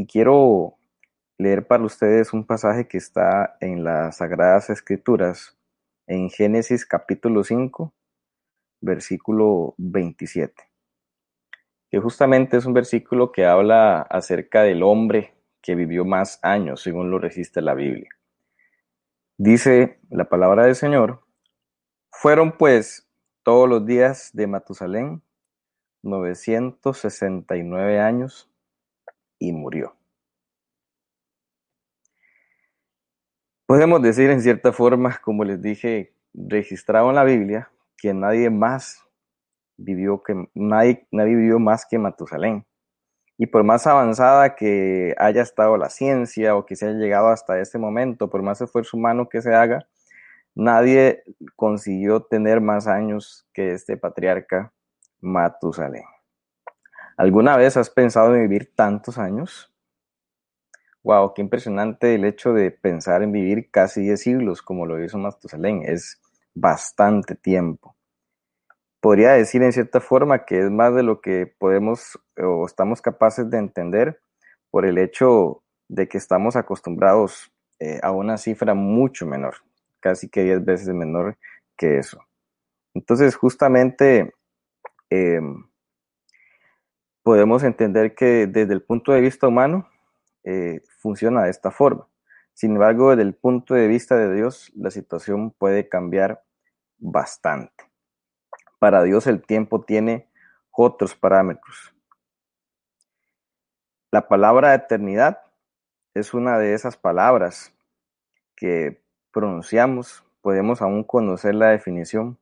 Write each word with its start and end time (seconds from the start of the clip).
y 0.00 0.06
quiero 0.06 0.78
leer 1.36 1.66
para 1.66 1.84
ustedes 1.84 2.32
un 2.32 2.46
pasaje 2.46 2.88
que 2.88 2.96
está 2.96 3.58
en 3.60 3.84
las 3.84 4.16
Sagradas 4.16 4.70
Escrituras, 4.70 5.58
en 6.06 6.30
Génesis 6.30 6.86
capítulo 6.86 7.44
5, 7.44 7.92
versículo 8.80 9.74
27, 9.76 10.54
que 11.90 11.98
justamente 11.98 12.56
es 12.56 12.64
un 12.64 12.72
versículo 12.72 13.30
que 13.30 13.44
habla 13.44 14.00
acerca 14.00 14.62
del 14.62 14.82
hombre 14.82 15.34
que 15.60 15.74
vivió 15.74 16.06
más 16.06 16.38
años, 16.40 16.80
según 16.80 17.10
lo 17.10 17.18
resiste 17.18 17.60
la 17.60 17.74
Biblia. 17.74 18.08
Dice 19.36 20.00
la 20.08 20.30
palabra 20.30 20.64
del 20.64 20.76
Señor, 20.76 21.26
fueron 22.10 22.52
pues 22.52 23.06
todos 23.42 23.68
los 23.68 23.84
días 23.84 24.30
de 24.32 24.46
Matusalén 24.46 25.22
969 26.00 28.00
años 28.00 28.49
y 29.40 29.52
murió. 29.52 29.96
Podemos 33.66 34.00
decir 34.02 34.30
en 34.30 34.42
cierta 34.42 34.72
forma, 34.72 35.20
como 35.22 35.42
les 35.44 35.60
dije, 35.60 36.14
registrado 36.34 37.08
en 37.08 37.16
la 37.16 37.24
Biblia, 37.24 37.72
que 37.96 38.14
nadie 38.14 38.50
más 38.50 39.04
vivió 39.76 40.22
que 40.22 40.48
nadie, 40.54 41.06
nadie 41.10 41.34
vivió 41.34 41.58
más 41.58 41.86
que 41.86 41.98
Matusalén. 41.98 42.66
Y 43.38 43.46
por 43.46 43.64
más 43.64 43.86
avanzada 43.86 44.54
que 44.54 45.14
haya 45.18 45.42
estado 45.42 45.76
la 45.78 45.88
ciencia 45.88 46.54
o 46.56 46.66
que 46.66 46.76
se 46.76 46.86
haya 46.86 46.98
llegado 46.98 47.28
hasta 47.28 47.58
este 47.60 47.78
momento, 47.78 48.28
por 48.28 48.42
más 48.42 48.60
esfuerzo 48.60 48.98
humano 48.98 49.28
que 49.28 49.40
se 49.40 49.54
haga, 49.54 49.88
nadie 50.54 51.24
consiguió 51.56 52.20
tener 52.22 52.60
más 52.60 52.86
años 52.86 53.48
que 53.54 53.72
este 53.72 53.96
patriarca 53.96 54.72
Matusalén. 55.20 56.04
¿Alguna 57.20 57.56
vez 57.56 57.76
has 57.76 57.90
pensado 57.90 58.34
en 58.34 58.42
vivir 58.42 58.72
tantos 58.74 59.18
años? 59.18 59.70
Wow, 61.02 61.34
qué 61.34 61.42
impresionante 61.42 62.14
el 62.14 62.24
hecho 62.24 62.52
de 62.52 62.70
pensar 62.70 63.22
en 63.22 63.32
vivir 63.32 63.70
casi 63.70 64.00
10 64.02 64.20
siglos 64.20 64.62
como 64.62 64.86
lo 64.86 65.02
hizo 65.02 65.18
Matusalén. 65.18 65.82
Es 65.84 66.20
bastante 66.54 67.34
tiempo 67.34 67.94
podría 69.00 69.32
decir 69.32 69.62
en 69.62 69.72
cierta 69.72 70.00
forma 70.00 70.44
que 70.44 70.60
es 70.60 70.70
más 70.70 70.94
de 70.94 71.02
lo 71.02 71.20
que 71.20 71.46
podemos 71.46 72.18
o 72.36 72.66
estamos 72.66 73.00
capaces 73.00 73.50
de 73.50 73.58
entender 73.58 74.20
por 74.70 74.84
el 74.86 74.98
hecho 74.98 75.62
de 75.88 76.06
que 76.06 76.18
estamos 76.18 76.54
acostumbrados 76.54 77.50
eh, 77.80 77.98
a 78.02 78.12
una 78.12 78.36
cifra 78.36 78.74
mucho 78.74 79.26
menor, 79.26 79.56
casi 80.00 80.28
que 80.28 80.44
10 80.44 80.64
veces 80.64 80.88
menor 80.88 81.36
que 81.76 81.98
eso. 81.98 82.20
Entonces, 82.94 83.34
justamente 83.34 84.34
em, 85.08 85.64
podemos 87.30 87.62
entender 87.62 88.16
que 88.16 88.48
desde 88.48 88.72
el 88.72 88.82
punto 88.82 89.12
de 89.12 89.20
vista 89.20 89.46
humano 89.46 89.88
eh, 90.42 90.82
funciona 90.98 91.44
de 91.44 91.50
esta 91.50 91.70
forma. 91.70 92.08
Sin 92.54 92.72
embargo, 92.72 93.10
desde 93.10 93.22
el 93.22 93.36
punto 93.36 93.74
de 93.74 93.86
vista 93.86 94.16
de 94.16 94.34
Dios, 94.34 94.72
la 94.74 94.90
situación 94.90 95.52
puede 95.52 95.88
cambiar 95.88 96.42
bastante. 96.98 97.84
Para 98.80 99.04
Dios 99.04 99.28
el 99.28 99.42
tiempo 99.42 99.80
tiene 99.82 100.28
otros 100.72 101.14
parámetros. 101.14 101.94
La 104.10 104.26
palabra 104.26 104.74
eternidad 104.74 105.38
es 106.14 106.34
una 106.34 106.58
de 106.58 106.74
esas 106.74 106.96
palabras 106.96 107.72
que 108.56 109.04
pronunciamos, 109.30 110.24
podemos 110.40 110.82
aún 110.82 111.04
conocer 111.04 111.54
la 111.54 111.68
definición, 111.68 112.40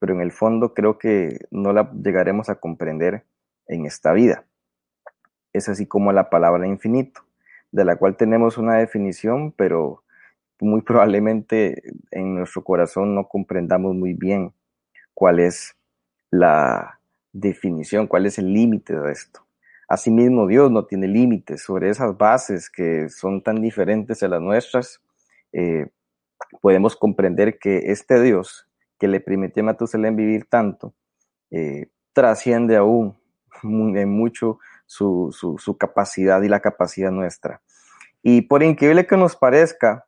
pero 0.00 0.14
en 0.14 0.20
el 0.20 0.32
fondo 0.32 0.74
creo 0.74 0.98
que 0.98 1.46
no 1.52 1.72
la 1.72 1.92
llegaremos 1.92 2.48
a 2.48 2.56
comprender 2.56 3.24
en 3.68 3.86
esta 3.86 4.12
vida. 4.12 4.44
Es 5.52 5.68
así 5.68 5.86
como 5.86 6.12
la 6.12 6.30
palabra 6.30 6.66
infinito, 6.66 7.22
de 7.72 7.84
la 7.84 7.96
cual 7.96 8.16
tenemos 8.16 8.58
una 8.58 8.74
definición, 8.74 9.52
pero 9.52 10.02
muy 10.60 10.82
probablemente 10.82 11.82
en 12.10 12.34
nuestro 12.34 12.64
corazón 12.64 13.14
no 13.14 13.28
comprendamos 13.28 13.94
muy 13.94 14.14
bien 14.14 14.52
cuál 15.14 15.40
es 15.40 15.76
la 16.30 17.00
definición, 17.32 18.06
cuál 18.06 18.26
es 18.26 18.38
el 18.38 18.52
límite 18.52 18.98
de 18.98 19.12
esto. 19.12 19.46
Asimismo, 19.88 20.46
Dios 20.46 20.70
no 20.70 20.84
tiene 20.84 21.06
límites 21.06 21.62
sobre 21.62 21.90
esas 21.90 22.16
bases 22.16 22.70
que 22.70 23.08
son 23.08 23.42
tan 23.42 23.60
diferentes 23.60 24.22
a 24.22 24.28
las 24.28 24.40
nuestras. 24.40 25.00
Eh, 25.52 25.86
podemos 26.60 26.96
comprender 26.96 27.58
que 27.58 27.92
este 27.92 28.20
Dios 28.20 28.66
que 28.98 29.08
le 29.08 29.20
permitió 29.20 29.62
a 29.62 29.66
Matusalén 29.66 30.16
vivir 30.16 30.46
tanto, 30.46 30.94
eh, 31.50 31.88
trasciende 32.12 32.76
aún 32.76 33.16
en 33.62 34.10
mucho 34.10 34.58
su, 34.86 35.34
su 35.58 35.76
capacidad 35.78 36.42
y 36.42 36.48
la 36.48 36.60
capacidad 36.60 37.10
nuestra. 37.10 37.62
Y 38.22 38.42
por 38.42 38.62
increíble 38.62 39.06
que 39.06 39.16
nos 39.16 39.36
parezca, 39.36 40.06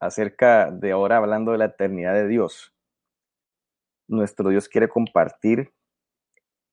acerca 0.00 0.70
de 0.70 0.92
ahora 0.92 1.18
hablando 1.18 1.52
de 1.52 1.58
la 1.58 1.66
eternidad 1.66 2.14
de 2.14 2.28
Dios, 2.28 2.74
nuestro 4.08 4.50
Dios 4.50 4.68
quiere 4.68 4.88
compartir 4.88 5.72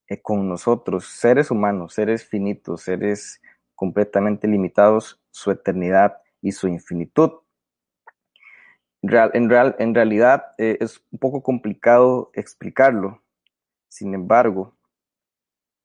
eh, 0.08 0.22
con 0.22 0.48
nosotros, 0.48 1.06
seres 1.06 1.52
humanos, 1.52 1.94
seres 1.94 2.26
finitos, 2.26 2.82
seres 2.82 3.42
completamente 3.76 4.48
limitados, 4.48 5.22
su 5.32 5.52
eternidad 5.52 6.18
y 6.42 6.52
su 6.52 6.68
infinitud. 6.68 7.32
en, 9.02 9.50
real, 9.50 9.76
en, 9.80 9.96
realidad 9.96 10.46
eh, 10.58 10.78
es 10.80 11.04
un 11.12 11.20
poco 11.20 11.42
complicado 11.42 12.32
explicarlo, 12.34 13.24
sin 13.88 14.14
embargo, 14.14 14.76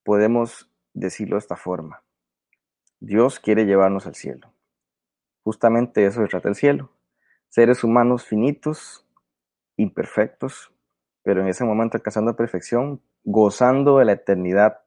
podemos 0.08 0.72
decirlo 0.94 1.36
de 1.36 1.41
esta 1.41 1.56
forma. 1.56 2.02
Dios 2.98 3.38
quiere 3.41 3.66
llevarnos 3.66 4.06
al 4.06 4.14
cielo. 4.14 4.54
Justamente 5.42 6.06
eso 6.06 6.22
se 6.22 6.28
trata 6.28 6.48
el 6.48 6.54
cielo. 6.54 6.91
Seres 7.50 7.84
humanos 7.84 8.24
finitos, 8.24 9.06
imperfectos, 9.76 10.72
pero 11.22 11.42
en 11.42 11.48
ese 11.48 11.62
momento 11.62 11.98
alcanzando 11.98 12.34
perfección, 12.36 13.02
gozando 13.22 13.98
de 13.98 14.06
la 14.06 14.12
eternidad, 14.12 14.80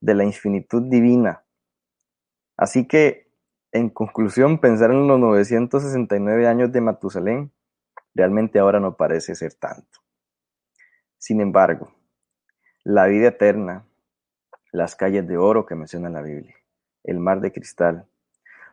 de 0.00 0.14
la 0.14 0.24
infinitud 0.24 0.82
divina. 0.90 1.46
Así 2.58 2.86
que, 2.86 3.32
en 3.72 3.88
conclusión, 3.88 4.58
pensar 4.58 4.90
en 4.90 5.08
los 5.08 5.18
969 5.18 6.46
años 6.46 6.70
de 6.70 6.82
Matusalén 6.82 7.50
realmente 8.14 8.58
ahora 8.58 8.78
no 8.78 8.98
parece 8.98 9.36
ser 9.36 9.54
tanto. 9.54 10.00
Sin 11.16 11.40
embargo, 11.40 11.94
la 12.84 13.06
vida 13.06 13.28
eterna, 13.28 13.86
las 14.72 14.96
calles 14.96 15.26
de 15.26 15.36
oro 15.36 15.66
que 15.66 15.74
menciona 15.74 16.10
la 16.10 16.22
Biblia, 16.22 16.54
el 17.04 17.18
mar 17.18 17.40
de 17.40 17.52
cristal, 17.52 18.06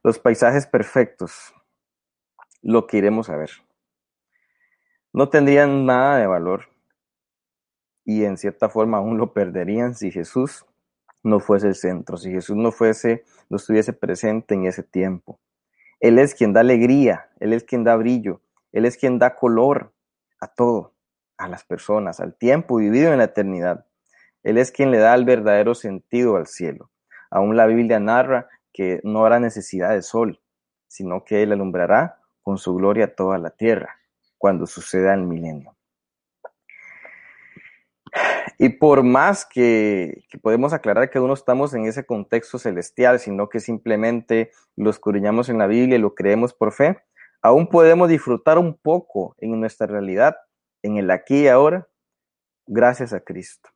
los 0.04 0.20
paisajes 0.20 0.68
perfectos, 0.68 1.54
lo 2.62 2.88
que 2.88 2.98
iremos 2.98 3.30
a 3.30 3.38
ver, 3.38 3.52
no 5.14 5.30
tendrían 5.30 5.86
nada 5.86 6.18
de 6.18 6.28
valor 6.28 6.70
y 8.06 8.26
en 8.26 8.38
cierta 8.38 8.70
forma 8.70 8.98
aún 8.98 9.18
lo 9.18 9.34
perderían 9.34 9.96
si 9.96 10.12
Jesús 10.12 10.66
no 11.24 11.40
fuese 11.40 11.68
el 11.68 11.76
centro, 11.76 12.18
si 12.18 12.32
Jesús 12.32 12.58
no 12.58 12.72
fuese, 12.72 13.24
no 13.50 13.58
estuviese 13.58 13.94
presente 13.94 14.56
en 14.56 14.66
ese 14.66 14.84
tiempo. 14.84 15.40
Él 16.00 16.20
es 16.20 16.36
quien 16.36 16.52
da 16.52 16.60
alegría, 16.60 17.30
Él 17.40 17.54
es 17.54 17.64
quien 17.64 17.84
da 17.84 17.96
brillo, 17.96 18.42
Él 18.74 18.86
es 18.86 18.98
quien 18.98 19.20
da 19.20 19.36
color 19.36 19.94
a 20.42 20.48
todo, 20.48 20.94
a 21.38 21.48
las 21.48 21.64
personas, 21.64 22.20
al 22.20 22.36
tiempo 22.36 22.76
vivido 22.78 23.14
en 23.14 23.20
la 23.20 23.26
eternidad. 23.26 23.86
Él 24.44 24.58
es 24.58 24.72
quien 24.72 24.92
le 24.92 24.98
da 24.98 25.16
el 25.16 25.26
verdadero 25.26 25.74
sentido 25.76 26.36
al 26.36 26.48
cielo. 26.48 26.92
Aún 27.32 27.58
la 27.58 27.66
Biblia 27.66 28.00
narra 28.00 28.48
que 28.72 29.00
no 29.04 29.22
habrá 29.22 29.40
necesidad 29.40 29.92
de 29.92 30.02
sol, 30.02 30.42
sino 30.88 31.24
que 31.24 31.44
Él 31.44 31.52
alumbrará 31.52 32.20
con 32.42 32.58
su 32.58 32.76
gloria 32.76 33.16
toda 33.16 33.38
la 33.38 33.50
tierra 33.50 33.98
cuando 34.38 34.68
suceda 34.68 35.14
el 35.14 35.24
milenio. 35.24 35.76
Y 38.60 38.70
por 38.70 39.04
más 39.04 39.46
que, 39.46 40.26
podemos 40.42 40.74
aclarar 40.74 41.10
que 41.10 41.20
no 41.20 41.34
estamos 41.34 41.74
en 41.74 41.86
ese 41.86 42.06
contexto 42.06 42.60
celestial, 42.60 43.20
sino 43.20 43.50
que 43.50 43.60
simplemente 43.60 44.52
lo 44.76 44.90
escudriñamos 44.90 45.50
en 45.50 45.58
la 45.58 45.68
Biblia 45.68 45.98
y 45.98 46.02
lo 46.02 46.14
creemos 46.14 46.54
por 46.54 46.72
fe, 46.72 47.00
aún 47.42 47.68
podemos 47.68 48.10
disfrutar 48.10 48.58
un 48.58 48.78
poco 48.78 49.36
en 49.40 49.60
nuestra 49.60 49.88
realidad, 49.88 50.36
en 50.82 50.98
el 50.98 51.10
aquí 51.10 51.44
y 51.44 51.48
ahora, 51.48 51.88
gracias 52.68 53.14
a 53.14 53.22
Cristo, 53.22 53.70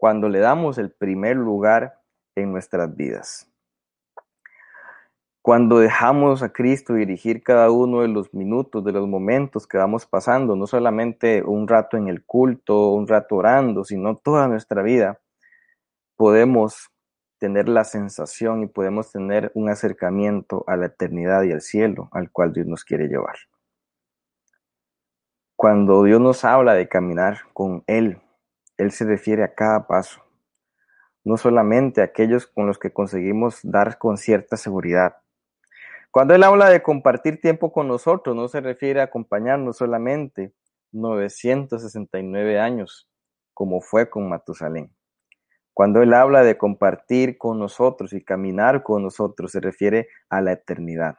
cuando 0.00 0.30
le 0.30 0.38
damos 0.38 0.78
el 0.78 0.90
primer 0.90 1.36
lugar 1.36 2.00
en 2.34 2.52
nuestras 2.52 2.96
vidas. 2.96 3.46
Cuando 5.42 5.78
dejamos 5.78 6.42
a 6.42 6.54
Cristo 6.54 6.94
dirigir 6.94 7.42
cada 7.42 7.70
uno 7.70 8.00
de 8.00 8.08
los 8.08 8.32
minutos, 8.32 8.82
de 8.82 8.92
los 8.92 9.06
momentos 9.06 9.66
que 9.66 9.76
vamos 9.76 10.06
pasando, 10.06 10.56
no 10.56 10.66
solamente 10.66 11.42
un 11.42 11.68
rato 11.68 11.98
en 11.98 12.08
el 12.08 12.24
culto, 12.24 12.92
un 12.92 13.06
rato 13.06 13.36
orando, 13.36 13.84
sino 13.84 14.16
toda 14.16 14.48
nuestra 14.48 14.82
vida, 14.82 15.20
podemos 16.16 16.88
tener 17.38 17.68
la 17.68 17.84
sensación 17.84 18.62
y 18.62 18.68
podemos 18.68 19.12
tener 19.12 19.52
un 19.54 19.68
acercamiento 19.68 20.64
a 20.66 20.76
la 20.76 20.86
eternidad 20.86 21.42
y 21.42 21.52
al 21.52 21.60
cielo 21.60 22.08
al 22.12 22.30
cual 22.30 22.54
Dios 22.54 22.66
nos 22.66 22.84
quiere 22.84 23.06
llevar. 23.06 23.36
Cuando 25.56 26.04
Dios 26.04 26.22
nos 26.22 26.42
habla 26.46 26.72
de 26.72 26.88
caminar 26.88 27.40
con 27.52 27.84
Él, 27.86 28.18
Él 28.80 28.92
se 28.92 29.04
refiere 29.04 29.44
a 29.44 29.54
cada 29.54 29.86
paso. 29.86 30.22
no 31.22 31.36
solamente 31.36 32.00
aquellos 32.00 32.46
con 32.46 32.66
los 32.66 32.78
que 32.78 32.94
conseguimos 32.94 33.60
dar 33.62 33.98
con 33.98 34.16
cierta 34.16 34.56
seguridad. 34.56 35.16
Cuando 36.10 36.34
Él 36.34 36.42
habla 36.42 36.70
de 36.70 36.82
compartir 36.82 37.42
tiempo 37.42 37.72
con 37.72 37.88
nosotros, 37.88 38.34
no 38.34 38.48
se 38.48 38.62
refiere 38.62 39.00
a 39.00 39.04
acompañarnos 39.04 39.76
solamente 39.76 40.54
969 40.92 42.58
años, 42.58 43.06
como 43.52 43.82
fue 43.82 44.08
con 44.08 44.30
Matusalén. 44.30 44.90
Cuando 45.74 46.02
Él 46.02 46.14
habla 46.14 46.42
de 46.42 46.56
compartir 46.56 47.38
con 47.38 47.58
nosotros 47.58 48.12
y 48.14 48.24
caminar 48.24 48.82
con 48.82 49.02
nosotros, 49.02 49.52
se 49.52 49.60
refiere 49.60 50.08
a 50.28 50.40
la 50.40 50.52
eternidad. 50.52 51.16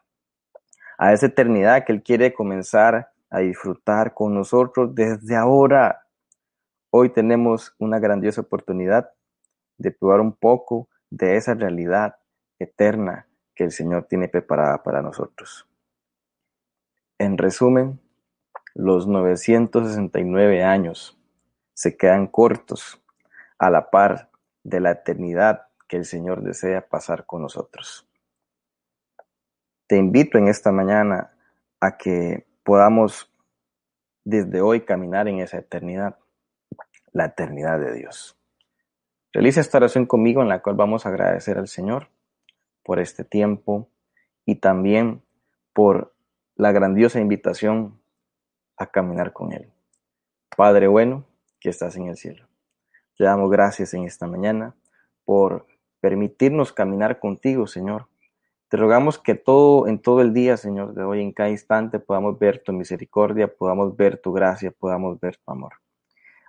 A 0.97 1.13
esa 1.13 1.27
eternidad 1.27 1.85
que 1.85 1.93
Él 1.93 2.03
quiere 2.03 2.33
comenzar 2.33 3.11
a 3.29 3.39
disfrutar 3.39 4.13
con 4.13 4.33
nosotros 4.33 4.93
desde 4.93 5.35
ahora. 5.35 6.01
Hoy 6.93 7.09
tenemos 7.09 7.73
una 7.79 7.99
grandiosa 7.99 8.41
oportunidad 8.41 9.13
de 9.77 9.91
probar 9.91 10.19
un 10.19 10.33
poco 10.33 10.89
de 11.09 11.37
esa 11.37 11.53
realidad 11.53 12.17
eterna 12.59 13.27
que 13.55 13.63
el 13.63 13.71
Señor 13.71 14.07
tiene 14.09 14.27
preparada 14.27 14.83
para 14.83 15.01
nosotros. 15.01 15.65
En 17.17 17.37
resumen, 17.37 18.01
los 18.73 19.07
969 19.07 20.65
años 20.65 21.17
se 21.73 21.95
quedan 21.95 22.27
cortos 22.27 23.01
a 23.57 23.69
la 23.69 23.89
par 23.89 24.29
de 24.63 24.81
la 24.81 24.91
eternidad 24.91 25.67
que 25.87 25.95
el 25.95 26.03
Señor 26.03 26.41
desea 26.41 26.89
pasar 26.89 27.25
con 27.25 27.41
nosotros. 27.41 28.05
Te 29.87 29.95
invito 29.95 30.37
en 30.37 30.49
esta 30.49 30.73
mañana 30.73 31.31
a 31.79 31.97
que 31.97 32.45
podamos 32.63 33.31
desde 34.25 34.59
hoy 34.59 34.81
caminar 34.81 35.29
en 35.29 35.39
esa 35.39 35.57
eternidad, 35.57 36.17
la 37.11 37.25
eternidad 37.25 37.79
de 37.79 37.93
Dios. 37.93 38.37
Realiza 39.33 39.61
esta 39.61 39.77
oración 39.77 40.05
conmigo 40.05 40.41
en 40.41 40.49
la 40.49 40.61
cual 40.61 40.75
vamos 40.75 41.05
a 41.05 41.09
agradecer 41.09 41.57
al 41.57 41.67
Señor 41.67 42.09
por 42.83 42.99
este 42.99 43.23
tiempo 43.23 43.89
y 44.45 44.55
también 44.55 45.23
por 45.73 46.13
la 46.55 46.71
grandiosa 46.71 47.19
invitación 47.19 47.99
a 48.77 48.87
caminar 48.87 49.31
con 49.33 49.53
Él. 49.53 49.71
Padre 50.55 50.87
bueno, 50.87 51.25
que 51.59 51.69
estás 51.69 51.95
en 51.95 52.07
el 52.07 52.17
cielo. 52.17 52.47
Te 53.17 53.23
damos 53.23 53.49
gracias 53.49 53.93
en 53.93 54.03
esta 54.03 54.27
mañana 54.27 54.75
por 55.23 55.67
permitirnos 56.01 56.73
caminar 56.73 57.19
contigo, 57.19 57.67
Señor. 57.67 58.07
Te 58.67 58.77
rogamos 58.77 59.19
que 59.19 59.35
todo 59.35 59.87
en 59.87 59.99
todo 59.99 60.21
el 60.21 60.33
día, 60.33 60.57
Señor, 60.57 60.93
de 60.93 61.03
hoy 61.03 61.21
en 61.21 61.31
cada 61.31 61.49
instante 61.49 61.99
podamos 61.99 62.39
ver 62.39 62.63
tu 62.63 62.73
misericordia, 62.73 63.53
podamos 63.53 63.95
ver 63.95 64.17
tu 64.17 64.33
gracia, 64.33 64.71
podamos 64.71 65.19
ver 65.19 65.37
tu 65.37 65.51
amor. 65.51 65.73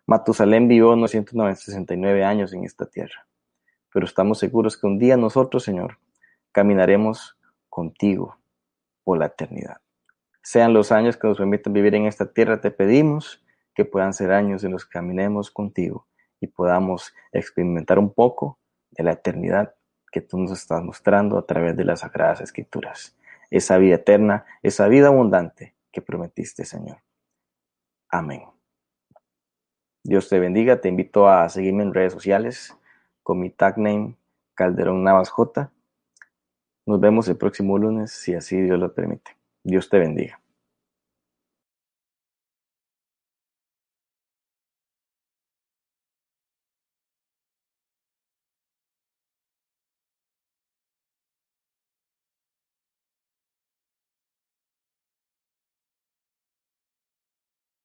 Matusalén 0.06 0.68
vivió 0.68 0.96
969 0.96 2.24
años 2.24 2.52
en 2.52 2.64
esta 2.64 2.86
tierra, 2.86 3.26
pero 3.92 4.04
estamos 4.04 4.38
seguros 4.38 4.76
que 4.76 4.86
un 4.86 4.98
día 4.98 5.16
nosotros, 5.16 5.62
Señor, 5.62 5.98
caminaremos 6.50 7.38
contigo 7.68 8.38
por 9.04 9.18
la 9.18 9.26
eternidad. 9.26 9.78
Sean 10.42 10.72
los 10.72 10.90
años 10.90 11.16
que 11.16 11.28
nos 11.28 11.38
permitan 11.38 11.72
vivir 11.72 11.94
en 11.94 12.06
esta 12.06 12.32
tierra, 12.32 12.60
te 12.60 12.70
pedimos 12.70 13.44
que 13.74 13.84
puedan 13.84 14.12
ser 14.12 14.32
años 14.32 14.64
en 14.64 14.72
los 14.72 14.84
que 14.84 14.92
caminemos 14.92 15.50
contigo 15.50 16.06
y 16.40 16.48
podamos 16.48 17.14
experimentar 17.32 17.98
un 17.98 18.12
poco 18.12 18.58
de 18.90 19.04
la 19.04 19.12
eternidad 19.12 19.74
que 20.10 20.20
tú 20.20 20.38
nos 20.38 20.50
estás 20.50 20.82
mostrando 20.82 21.38
a 21.38 21.46
través 21.46 21.76
de 21.76 21.84
las 21.84 22.00
sagradas 22.00 22.40
escrituras. 22.40 23.16
Esa 23.50 23.78
vida 23.78 23.96
eterna, 23.96 24.44
esa 24.62 24.88
vida 24.88 25.08
abundante 25.08 25.74
que 25.90 26.02
prometiste, 26.02 26.64
Señor. 26.64 26.98
Amén. 28.08 28.42
Dios 30.04 30.28
te 30.28 30.38
bendiga. 30.40 30.80
Te 30.80 30.88
invito 30.88 31.28
a 31.28 31.48
seguirme 31.48 31.82
en 31.84 31.94
redes 31.94 32.12
sociales 32.12 32.76
con 33.22 33.38
mi 33.38 33.50
tag 33.50 33.78
name 33.78 34.16
Calderón 34.54 35.04
Navas 35.04 35.30
J. 35.30 35.70
Nos 36.86 37.00
vemos 37.00 37.28
el 37.28 37.36
próximo 37.36 37.78
lunes, 37.78 38.10
si 38.10 38.34
así 38.34 38.60
Dios 38.60 38.78
lo 38.78 38.92
permite. 38.92 39.36
Dios 39.62 39.88
te 39.88 39.98
bendiga. 39.98 40.41